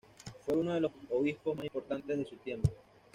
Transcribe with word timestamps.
Fue 0.43 0.55
uno 0.55 0.73
de 0.73 0.79
los 0.79 0.91
obispos 1.11 1.55
más 1.55 1.65
importantes 1.65 2.17
de 2.17 2.25
su 2.25 2.35
tiempo. 2.37 2.71